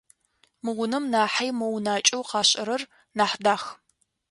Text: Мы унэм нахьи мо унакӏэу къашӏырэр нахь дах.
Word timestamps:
Мы 0.63 0.71
унэм 0.81 1.03
нахьи 1.13 1.49
мо 1.59 1.67
унакӏэу 1.75 2.23
къашӏырэр 2.29 2.81
нахь 3.17 3.37
дах. 3.45 3.63